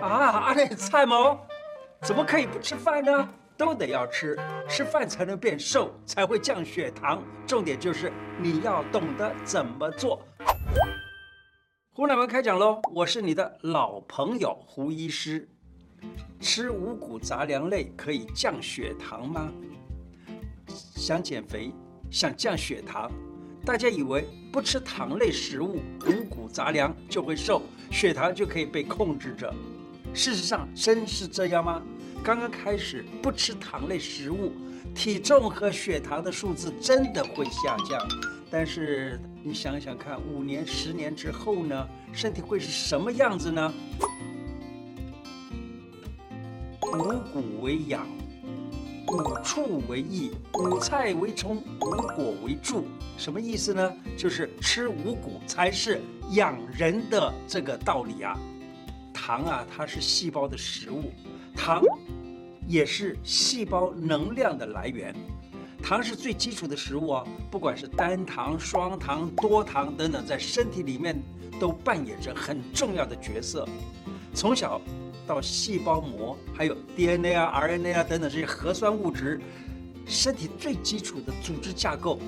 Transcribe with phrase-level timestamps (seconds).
[0.00, 1.38] 啊，阿内蔡某，
[2.02, 3.28] 怎么可以不吃饭呢？
[3.56, 7.20] 都得要吃，吃饭才能变瘦，才会降血糖。
[7.44, 10.22] 重点就是你要懂得怎么做。
[11.92, 12.80] 胡乃文开讲喽！
[12.94, 15.48] 我是你的老朋友胡医师。
[16.40, 19.50] 吃五谷杂粮类可以降血糖吗？
[20.68, 21.72] 想减肥，
[22.08, 23.10] 想降血糖，
[23.64, 29.52] 大家以为不吃糖类食物、五谷杂粮就会瘦，血糖就可以被控制着。
[30.18, 31.80] 事实上，真是这样吗？
[32.24, 34.52] 刚刚开始不吃糖类食物，
[34.92, 38.04] 体重和血糖的数字真的会下降。
[38.50, 43.72] 但是你想想看，五年、十年之后呢，身体会是什么样子呢？
[46.82, 48.04] 五谷为养，
[49.06, 52.88] 五畜为益，五菜为充，五果为助。
[53.16, 53.96] 什么意思呢？
[54.16, 56.00] 就是吃五谷才是
[56.32, 58.36] 养人的这个道理啊。
[59.28, 61.12] 糖啊，它是细胞的食物，
[61.54, 61.82] 糖
[62.66, 65.14] 也是细胞能量的来源。
[65.82, 71.14] 糖是最基础的食物啊，不管是单糖、双糖、多糖等等，在身体里面
[71.60, 73.68] 都扮演着很重要的角色。
[74.32, 74.80] 从小
[75.26, 79.38] 到细胞膜，还有 DNA 啊、RNA 啊等等这些核酸物质，
[80.06, 82.18] 身体最基础的组织架构。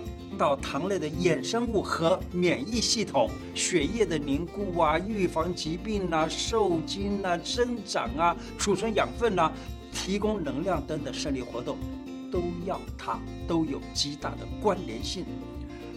[0.40, 9.52] 到糖类的衍生物和免疫系统、血液的凝固啊、预防疾病啊、受精啊、生长啊、储存养分啊、
[9.92, 11.76] 提供能量等等生理活动，
[12.32, 15.26] 都要它都有极大的关联性。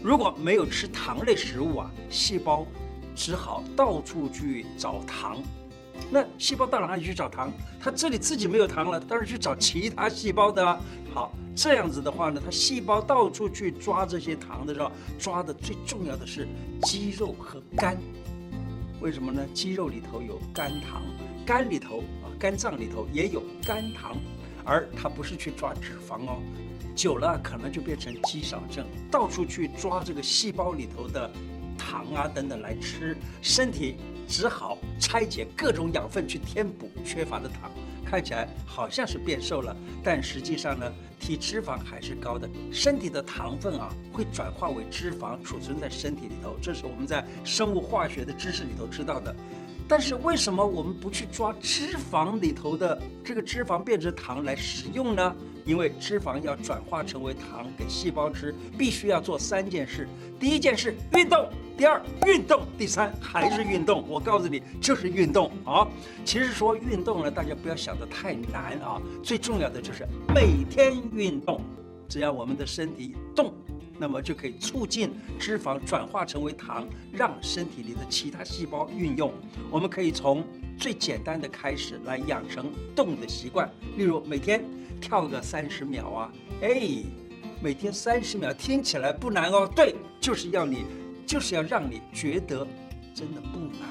[0.04, 2.68] 如果没有吃糖类食物啊，细胞
[3.16, 5.38] 只好到处去找糖。
[6.12, 7.52] 那细胞到哪里去找糖？
[7.80, 10.80] 它这里自己没有糖了，当然去找其他细胞的啊。
[11.14, 11.32] 好。
[11.56, 16.48] 这样子的话呢，它细胞到处去抓这些糖的时候，抓的最重要的是
[16.82, 17.96] 肌肉和肝。
[19.02, 19.46] 为什么呢？
[19.54, 21.04] 肌肉里头有肝糖，
[21.46, 24.18] 肝里头啊，肝脏里头也有肝糖，
[24.66, 26.42] 而它不是去抓脂肪哦。
[26.96, 31.30] 久了可能就变成肌少症，到处去抓这个细胞里头的
[31.78, 33.98] 糖啊等等来吃，身体
[34.34, 37.72] 只好拆解各种养分去填补缺乏的糖。
[38.04, 42.50] 看起来好像是变瘦了，但实际上呢，体脂肪还是高的。
[42.72, 49.36] 身体的糖分啊，会转化为脂肪储存在身体里头，这是我们在生物化学的知识里头知道的。
[49.88, 55.36] 但是为什么我们不去抓脂肪里头的这个脂肪变成糖来食用呢？
[55.66, 60.08] 因为脂肪要转化成为糖给细胞吃，必须要做三件事。
[60.40, 61.50] 第一件事，运动。
[61.76, 64.06] 第二，运动；第三，还是运动。
[64.08, 65.88] 我告诉你，就是运动啊！
[66.24, 69.02] 其实说运动呢，大家不要想得太难啊。
[69.24, 71.60] 最重要的就是每天运动，
[72.08, 73.52] 只要我们的身体动，
[73.98, 79.34] 那么就可以促进脂肪转化成为糖，让身体里的其他细胞运用。
[79.72, 80.44] 我们可以从
[80.78, 84.64] 最简单的开始来养成动的习惯，例如每天
[85.04, 86.32] 跳个三十秒啊！
[86.62, 87.04] 哎，
[87.62, 89.70] 每天三十秒听起来不难哦。
[89.76, 90.86] 对，就是要你。
[91.26, 92.68] 就是要让你觉得
[93.16, 93.82] 真的不难，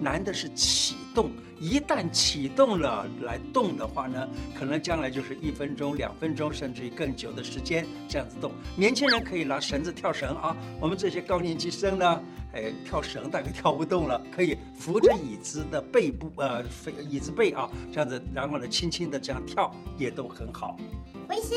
[0.00, 1.30] 难的是起动。
[1.60, 4.28] 一旦启动了来动的话呢，
[4.58, 8.50] 可能将来就是一分钟、两分钟，甚至于更久的时间这样子动。
[8.76, 12.20] 年轻人可以拿绳子跳绳啊，我们这些高年级生呢，
[12.52, 16.64] 哎，跳绳大概跳不动了，可以扶着椅子的背部，呃，
[17.08, 20.76] 椅子背啊，这样子，然后呢，轻轻的这样跳也都很好。
[21.28, 21.54] 维师，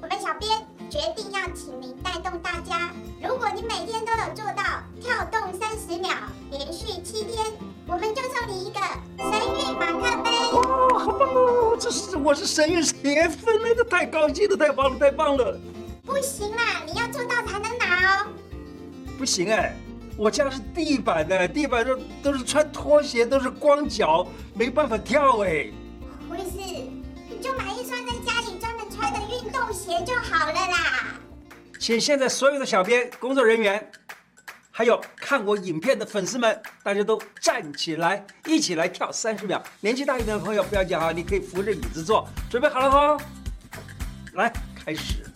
[0.00, 0.50] 我们小编
[0.88, 2.90] 决定要请您带动大家。
[3.22, 6.10] 如果你每天都有做到跳动三十秒，
[6.50, 7.44] 连续七天，
[7.86, 8.80] 我们就送你一个
[9.18, 10.30] 神韵马克杯。
[10.52, 11.76] 哇，好棒哦！
[11.78, 15.58] 这是我是神韵铁粉，那个太高兴了，太棒了，太棒了。
[16.04, 18.26] 不行啦，你要做到才能拿哦。
[19.18, 19.76] 不行哎，
[20.16, 25.66] 我家是地板的，地板都都是穿拖鞋，都是光脚，没办法跳哎。
[26.30, 26.58] 维师，
[27.28, 31.18] 你就买一双在家里专门穿的运动鞋就好了啦。
[31.78, 33.90] 请现在所有的小编、工作人员，
[34.82, 39.62] 还有看我影片的粉丝们，大家都站起来，一起来跳三十秒。
[39.78, 42.28] 年纪大一点的朋友不要紧啊，你可以扶着椅子坐。
[42.50, 43.16] 准备好了哈，
[44.32, 44.52] 来，
[44.84, 45.31] 开始。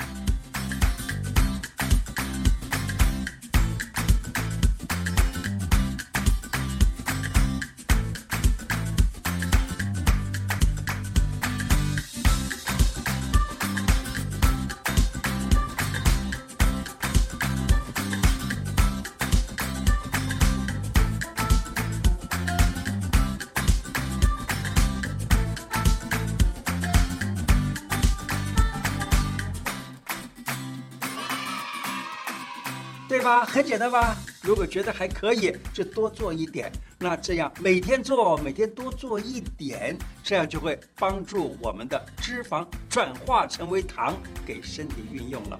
[33.26, 33.44] 吧？
[33.44, 34.16] 很简单吧？
[34.40, 36.70] 如果觉得还可以，就多做一点。
[36.96, 44.14] 那这样每天做，每天多做一点，这样就会帮助我们的脂肪转化成为糖，
[44.46, 45.58] 给身体运用了。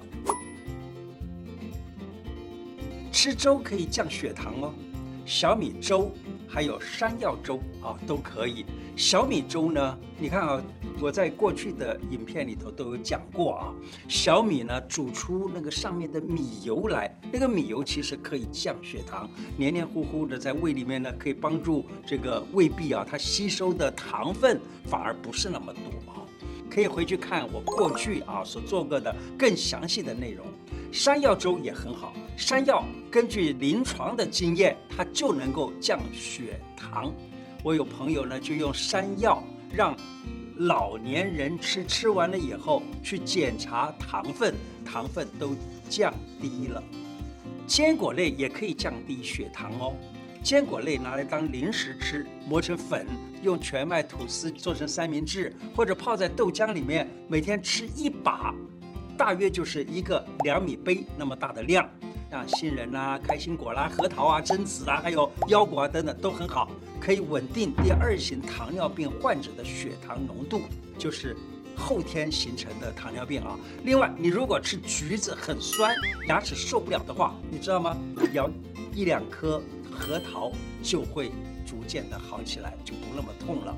[3.11, 4.73] 吃粥可以降血糖哦，
[5.25, 6.15] 小米粥
[6.47, 8.65] 还有山药粥啊都可以。
[8.97, 10.59] 小米粥呢，你看啊，
[10.99, 13.71] 我在过去的影片里头都有讲过啊。
[14.07, 26.25] 小米呢，煮出那个上面的米油来，那个米油其实可以降血糖，黏黏糊糊的在胃里面呢，可以帮助这个胃壁啊，它吸收的糖分反而不是那么多啊。
[26.67, 30.43] 可以回去看我过去啊所做过的更详细的内容。
[30.91, 37.13] 山药粥也很好，山药根据临床的经验，它就能够降血糖。
[37.63, 39.43] 我有朋友呢，就用山药
[39.73, 39.95] 让
[40.57, 44.55] 老年人吃，吃完了以后去检查糖分，
[44.85, 45.55] 糖分都
[45.89, 46.81] 降低了。
[47.65, 49.93] 坚果类也可以降低血糖哦。
[50.41, 53.05] 坚果类拿来当零食吃，磨成粉，
[53.43, 58.55] 用全麦吐司做成三明治，或者泡在豆浆里面，每天吃一把。
[59.17, 61.89] 大约就是一个两米杯那么大的量，
[62.29, 66.69] 像杏仁啦、开心果啦、核桃啊、榛子啊，还有腰果啊等等都很好，
[66.99, 70.61] 可以稳定第二型糖尿病患者的血糖浓度，
[70.97, 71.35] 就是
[71.75, 73.57] 后天形成的糖尿病啊。
[73.83, 75.95] 另外，你如果吃橘子很酸，
[76.27, 77.97] 牙齿受不了的话，你知道吗？
[78.33, 78.49] 咬
[78.93, 80.51] 一两颗核桃
[80.83, 81.31] 就会
[81.65, 83.75] 逐渐的好起来，就不那么痛了。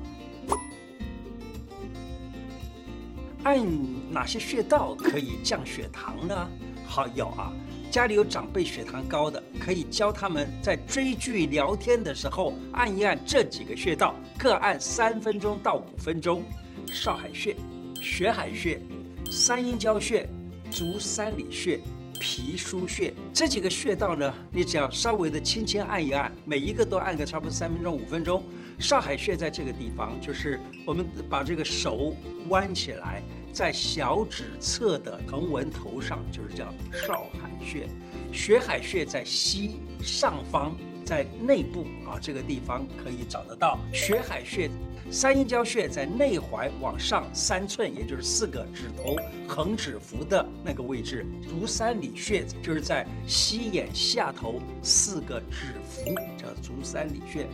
[3.44, 3.64] 按
[4.12, 6.48] 哪些穴道可以降血糖呢？
[6.86, 7.52] 好，有啊，
[7.90, 16.42] 家里有长辈血糖高的，可以教他们在追剧聊天的时候按一按这几个穴道，各按三分钟到五分钟。
[16.86, 17.54] 少海穴、
[18.00, 18.80] 血海穴、
[19.30, 20.28] 三阴交穴、
[20.70, 21.80] 足三里穴、
[22.18, 28.42] 脾腧穴这几个穴道呢，你只要稍微的轻轻按一按，每一个都按个差不多三分钟、五分钟。
[28.78, 32.16] 少海穴在这个地方，就是我们把这个手
[32.48, 33.22] 弯起来，
[33.52, 36.72] 在小指侧的横纹头上，就是叫
[37.06, 37.26] 少
[37.64, 37.88] 穴。
[38.32, 43.78] 血海穴在膝上方，在内部啊这个地方可以找得到。
[43.92, 44.70] 血海穴，
[45.10, 49.16] 三阴交穴在内踝往上三寸，也就是四个指头
[49.48, 51.26] 横指幅的那个位置。
[51.42, 57.46] 足三里穴就是在膝眼下头四个指幅，叫足三里穴。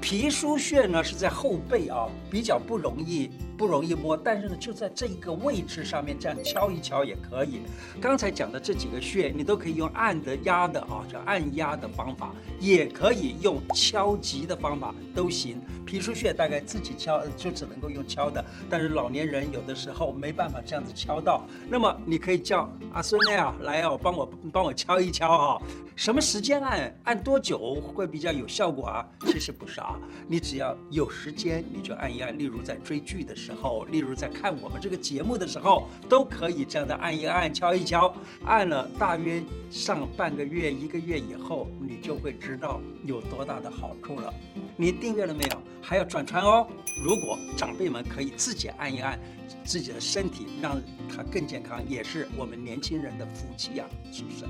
[0.00, 7.62] 脾腧穴呢是在后背啊，比较不容易不容易摸，但是呢就在这一个位置上面这样敲一敲也可以。
[8.00, 15.60] 刚才讲的这几个穴，你都可以用按的、压的啊，叫按压的方法，也可以用敲击的方法都行。
[15.84, 25.62] 脾腧穴大概自己敲就只能够用敲的，但是老年人有的时候没办法这样子敲到，那么你可以叫阿孙呢啊来哦，帮我帮我敲一敲啊。
[25.96, 26.92] 什么时间按？
[27.04, 29.06] 按多久会比较有效果啊？
[29.26, 29.96] 其实不是啊，
[30.26, 32.36] 你只要有时间你就按一按。
[32.36, 38.14] 例如在追剧的时候，时候例如在看我们这个节目的时候，都可以这样的按一按、敲一敲。
[38.46, 44.32] 按了大约上半个月、一个月以后，你就会知道有多大的好处了。
[44.76, 45.62] 你订阅了没有？
[45.82, 46.66] 还要转传哦。
[47.04, 49.20] 如果长辈们可以自己按一按
[49.62, 50.80] 自己的身体，让
[51.14, 54.46] 他更健康，也是我们年轻人的福气呀，是不是？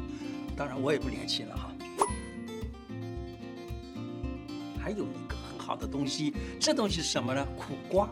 [0.57, 1.73] 当然，我也不年轻了哈。
[4.81, 7.45] 还有一个很好的东西，这东西是什么呢？
[7.57, 8.09] 苦瓜。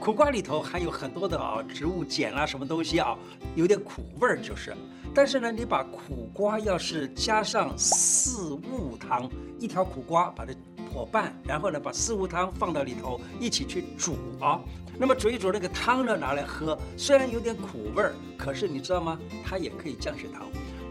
[0.00, 3.16] 苦瓜里头含有很多的啊植物碱啦，什么东西啊，
[3.54, 4.74] 有点苦味儿就是。
[5.14, 10.52] 但是呢，你把苦瓜要是加上四物汤，一条苦瓜把它
[10.90, 14.60] 破半，然后呢把四物汤放到里头一起去煮啊。
[14.98, 19.18] 那么煮一煮那个汤呢拿来喝，虽然有点苦味儿，可是你知道吗？
[19.44, 20.42] 它也可以降血糖。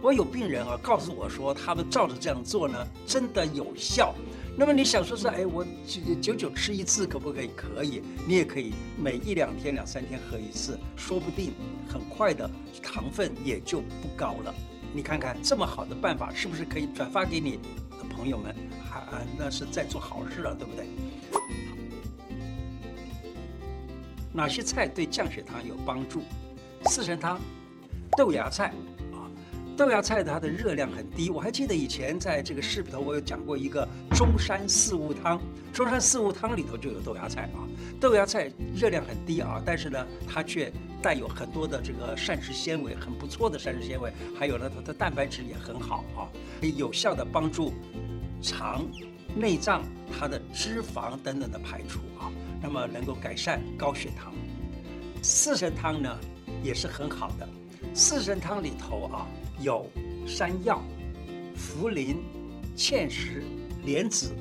[0.02, 4.16] 我有病人啊，告诉我说，他们照着这样做呢，真的有效。
[4.56, 5.66] 那么你想说是，哎，我
[6.22, 7.50] 久久吃一次可不可以？
[7.56, 11.54] 可以，你也可以每一两天、两三天喝一次，说不定
[11.90, 12.48] 很快的
[12.82, 14.54] 糖分也就不高了。
[14.94, 17.58] 你看看这么好的办法，是不是可以转发给你
[17.90, 18.56] 的朋友们？
[18.88, 20.86] 还啊，那是在做好事了，对不对？
[24.32, 26.22] 哪些菜对降血糖有帮助？
[26.86, 27.42] 四神汤、
[28.16, 28.68] 豆芽菜
[29.12, 29.26] 啊。
[29.76, 35.42] 豆芽菜它的热量很低，我还记得以前在这个视频头我有讲过一个中山四物汤，
[35.74, 37.66] 中山四物汤里头就有豆芽菜啊。
[38.00, 46.30] 豆芽菜热量很低啊，但是呢，它却带有很多的这个膳食纤维，很不错的膳食纤维，还有呢，它的蛋白质也很好啊，
[46.62, 47.74] 可以有效的帮助
[48.40, 48.86] 肠、
[49.36, 49.82] 内脏
[50.18, 54.32] 它的脂肪等等的排除啊，那么能够改善高血糖。
[55.24, 56.20] 四神汤呢
[56.62, 57.50] 也是很好的，
[57.96, 59.28] 四神汤里头啊。
[59.60, 59.88] 有
[60.28, 60.82] 山药、
[61.56, 62.18] 茯苓、
[62.76, 63.44] 芡实、
[63.86, 64.32] 莲子、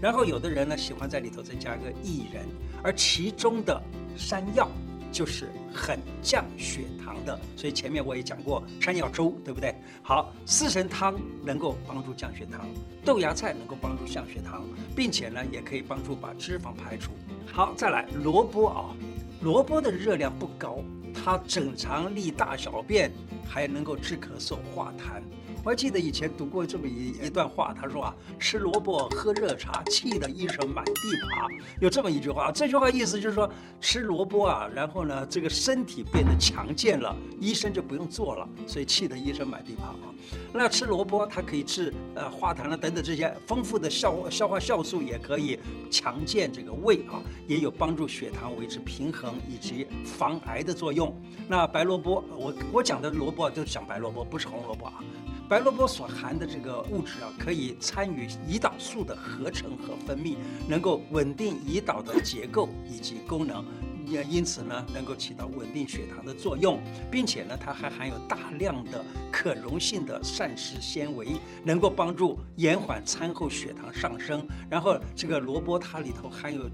[0.00, 2.46] 然后有的人呢喜欢在里头再加个薏仁，
[2.82, 3.80] 而其中的
[4.16, 4.68] 山药
[5.12, 9.74] 就是很降血糖的，所以前面我也讲过山药粥，对不对？
[10.02, 12.66] 好，四神汤能够帮助降血糖，
[13.04, 14.64] 豆芽菜能够帮助降血糖，
[14.94, 17.10] 并且呢也可以帮助把脂肪排除。
[17.52, 18.94] 好，再来萝卜啊，
[19.40, 20.78] 萝卜的热量不高，
[21.12, 23.10] 它整肠利大小便，
[23.48, 25.20] 还能够治咳嗽化痰。
[25.62, 30.92] 我还记得以前读过这么一一段话，他说啊，吃萝卜喝热茶，气得医生满地
[31.34, 31.48] 爬。
[31.80, 40.08] 有这么一句话，这句话意思就是说，吃萝卜啊，然后呢，这个身体变得强健了，医生就不用做了，所以气得医生满地爬啊。
[40.52, 45.58] 那吃萝卜，它可以治呃化痰了等等这些丰富的消消化酵素，也可以
[45.90, 51.14] 强健这个胃啊，也有帮助血糖维持平衡以及防癌的作用。
[51.46, 55.04] 那白萝卜，我我讲的萝卜就是讲白萝卜，不是红萝卜啊。
[55.50, 60.36] 白萝卜所含的这个物质啊，可以参与胰岛素的合成和分泌，
[60.68, 63.64] 能够稳定胰岛的结构以及功能，
[64.06, 66.78] 也因此呢，能够起到稳定血糖的作用，
[67.10, 71.32] 并且呢，它还含有大量的可溶性的膳食纤维，
[71.64, 74.46] 能够帮助延缓餐后血糖上升。
[74.70, 76.70] 然后这个萝卜它里头含有。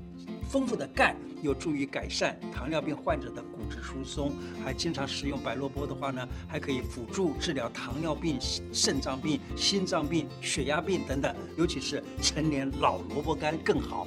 [0.48, 4.32] 丰富的钙有助于改善糖尿病患者的骨质疏松，
[4.64, 8.38] 还经常食用白萝卜的话呢，还可以辅助治疗糖尿病、
[8.72, 14.06] 肾脏病、心脏病、血压病等等，尤其是成年老萝卜干更好。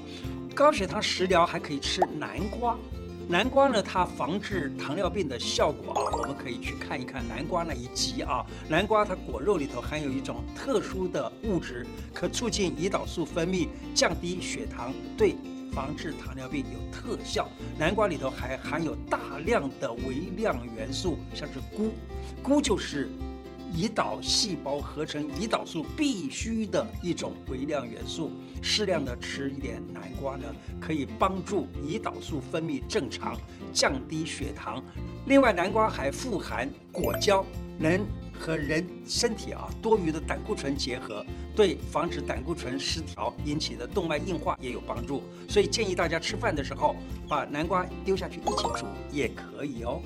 [0.56, 2.78] 高血糖食疗还可以吃南瓜，
[3.28, 8.46] 南瓜呢，它防治糖尿病的效果啊，我们可以去看一看南瓜那一集啊。
[8.68, 15.36] 南瓜它果肉里头含有一种特殊的物质，可促进胰岛素分泌，降低血糖，对。
[15.80, 21.90] 防治糖尿病有特效，南瓜里头还含有大量的微量元素，像是钴，
[22.44, 23.08] 钴就是
[23.74, 28.30] 胰岛细胞合成胰岛素必须的一种微量元素。
[28.62, 33.38] 适量的吃一点南瓜呢，可以帮助胰岛素分泌正常，
[33.72, 34.84] 降低血糖。
[35.28, 37.46] 另外，南瓜还富含果胶，
[37.78, 38.06] 能。
[38.40, 45.22] 和人身体啊多余的胆固醇结合，对防止胆固醇失调引起的动脉硬化也有帮助。
[45.48, 46.96] 所以建议大家吃饭的时候
[47.28, 50.02] 把南瓜丢下去一起煮也可以哦。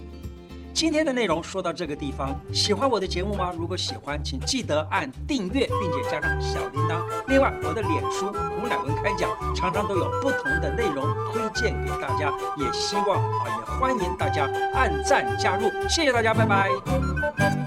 [0.74, 3.54] 今天的内容说到这个地方，喜欢我的节目吗？
[3.56, 7.06] 如果喜欢，请记得按订阅，并且加上小铃铛。
[7.28, 15.70] 另外，我的脸书胡乃文开讲常常都有不同的内容推荐给大家，也希望啊也欢迎大家按赞加入。
[15.88, 17.62] 谢谢大家，拜拜。